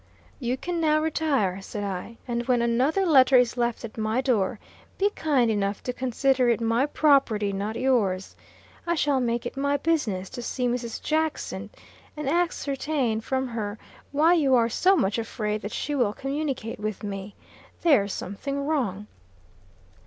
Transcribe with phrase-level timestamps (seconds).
[0.39, 4.57] "You can now retire," said I, "and when another letter is left at my door,
[4.97, 8.35] be kind enough to consider it my property, not yours.
[8.87, 11.03] I shall make it my business to see Mrs.
[11.03, 11.69] Jackson,
[12.17, 13.77] and ascertain from her
[14.11, 17.35] why you are so much afraid that she will communicate with me.
[17.83, 19.05] There's some thing wrong."